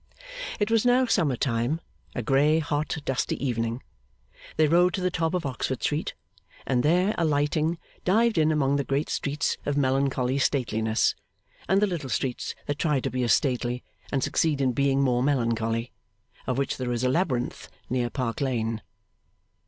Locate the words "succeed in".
14.23-14.71